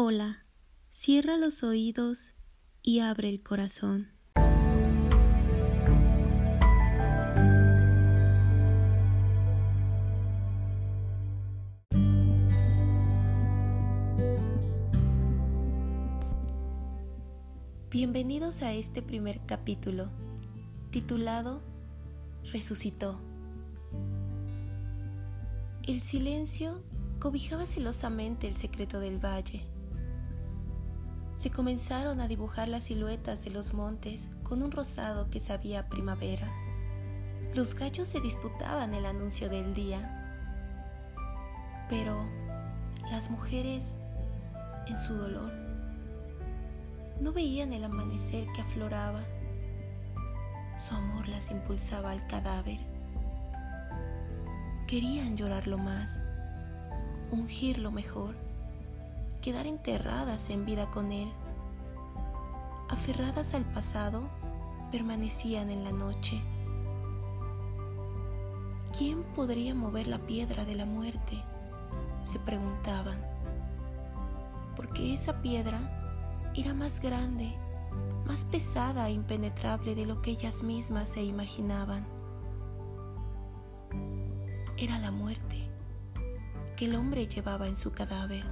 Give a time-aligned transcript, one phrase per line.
[0.00, 0.46] Hola,
[0.92, 2.32] cierra los oídos
[2.84, 4.12] y abre el corazón.
[17.90, 20.10] Bienvenidos a este primer capítulo,
[20.92, 21.60] titulado
[22.52, 23.18] Resucitó.
[25.82, 26.84] El silencio
[27.18, 29.66] cobijaba celosamente el secreto del valle
[31.38, 36.52] se comenzaron a dibujar las siluetas de los montes con un rosado que sabía primavera.
[37.54, 41.14] Los gallos se disputaban el anuncio del día.
[41.88, 42.26] Pero
[43.12, 43.94] las mujeres,
[44.88, 45.52] en su dolor,
[47.20, 49.22] no veían el amanecer que afloraba.
[50.76, 52.80] Su amor las impulsaba al cadáver.
[54.88, 56.20] Querían llorarlo más,
[57.30, 58.47] ungirlo mejor
[59.40, 61.32] quedar enterradas en vida con Él.
[62.88, 64.28] Aferradas al pasado,
[64.90, 66.40] permanecían en la noche.
[68.96, 71.42] ¿Quién podría mover la piedra de la muerte?
[72.22, 73.18] se preguntaban.
[74.76, 75.80] Porque esa piedra
[76.54, 77.54] era más grande,
[78.26, 82.06] más pesada e impenetrable de lo que ellas mismas se imaginaban.
[84.76, 85.68] Era la muerte
[86.76, 88.44] que el hombre llevaba en su cadáver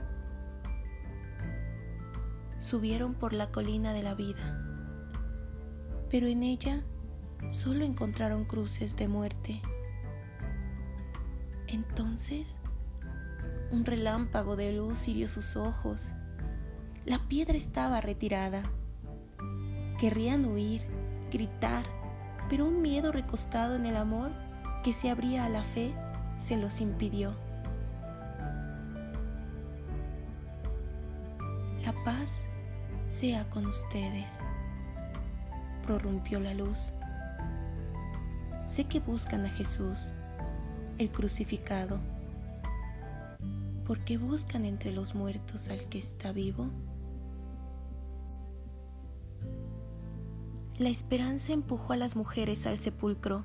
[2.66, 4.60] subieron por la colina de la vida,
[6.10, 6.82] pero en ella
[7.48, 9.62] solo encontraron cruces de muerte.
[11.68, 12.58] Entonces,
[13.70, 16.10] un relámpago de luz hirió sus ojos.
[17.04, 18.64] La piedra estaba retirada.
[20.00, 20.82] Querrían huir,
[21.30, 21.84] gritar,
[22.50, 24.32] pero un miedo recostado en el amor
[24.82, 25.94] que se abría a la fe
[26.38, 27.36] se los impidió.
[31.84, 32.48] La paz
[33.06, 34.40] sea con ustedes,
[35.82, 36.92] prorrumpió la luz.
[38.66, 40.12] Sé que buscan a Jesús,
[40.98, 42.00] el crucificado.
[43.86, 46.70] ¿Por qué buscan entre los muertos al que está vivo?
[50.78, 53.44] La esperanza empujó a las mujeres al sepulcro.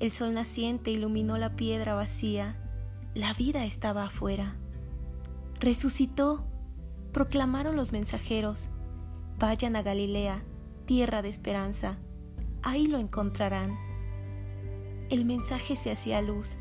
[0.00, 2.56] El sol naciente iluminó la piedra vacía.
[3.14, 4.56] La vida estaba afuera.
[5.60, 6.49] Resucitó
[7.12, 8.68] proclamaron los mensajeros,
[9.38, 10.42] vayan a Galilea,
[10.86, 11.98] tierra de esperanza,
[12.62, 13.76] ahí lo encontrarán.
[15.08, 16.56] El mensaje se hacía luz,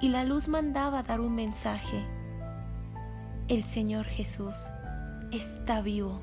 [0.00, 2.04] y la luz mandaba dar un mensaje.
[3.48, 4.68] El Señor Jesús
[5.32, 6.22] está vivo.